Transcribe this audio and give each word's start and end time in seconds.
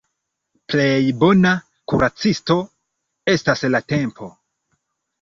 Plej 0.71 1.01
bona 1.25 1.51
kuracisto 1.93 2.59
estas 3.37 3.67
la 3.75 3.87
tempo. 3.97 4.35